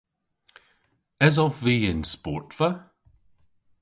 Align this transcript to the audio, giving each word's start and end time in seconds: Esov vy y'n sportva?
Esov 1.27 1.53
vy 1.63 1.75
y'n 1.89 2.01
sportva? 2.13 2.69